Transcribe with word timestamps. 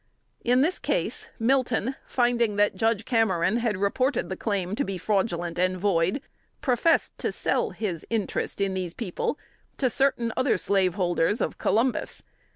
In 0.43 0.61
this 0.61 0.79
case, 0.79 1.27
Milton, 1.37 1.93
finding 2.07 2.55
that 2.55 2.73
Judge 2.75 3.05
Cameron 3.05 3.57
had 3.57 3.77
reported 3.77 4.29
the 4.29 4.35
claim 4.35 4.73
to 4.73 4.83
be 4.83 4.97
fraudulent 4.97 5.59
and 5.59 5.77
void, 5.77 6.21
professed 6.59 7.15
to 7.19 7.31
sell 7.31 7.69
his 7.69 8.03
interest 8.09 8.59
in 8.59 8.73
these 8.73 8.95
people 8.95 9.37
to 9.77 9.91
certain 9.91 10.33
other 10.35 10.57
slaveholders, 10.57 11.39
of 11.39 11.59
Columbus. 11.59 12.23